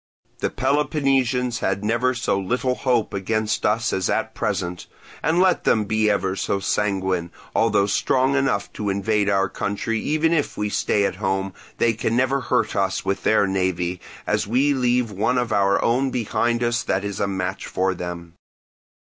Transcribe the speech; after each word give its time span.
The 0.39 0.49
Peloponnesians 0.49 1.59
had 1.59 1.83
never 1.85 2.15
so 2.15 2.39
little 2.39 2.73
hope 2.73 3.13
against 3.13 3.67
us 3.67 3.93
as 3.93 4.09
at 4.09 4.33
present; 4.33 4.87
and 5.21 5.39
let 5.39 5.63
them 5.63 5.85
be 5.85 6.09
ever 6.09 6.35
so 6.35 6.59
sanguine, 6.59 7.31
although 7.53 7.85
strong 7.85 8.35
enough 8.35 8.73
to 8.73 8.89
invade 8.89 9.29
our 9.29 9.47
country 9.47 9.99
even 9.99 10.33
if 10.33 10.57
we 10.57 10.69
stay 10.69 11.05
at 11.05 11.17
home, 11.17 11.53
they 11.77 11.93
can 11.93 12.15
never 12.17 12.39
hurt 12.41 12.75
us 12.75 13.05
with 13.05 13.21
their 13.21 13.45
navy, 13.45 14.01
as 14.25 14.47
we 14.47 14.73
leave 14.73 15.11
one 15.11 15.37
of 15.37 15.53
our 15.53 15.79
own 15.83 16.09
behind 16.09 16.63
us 16.63 16.81
that 16.81 17.03
is 17.05 17.19
a 17.19 17.27
match 17.27 17.67
for 17.67 17.93
them. 17.93 18.33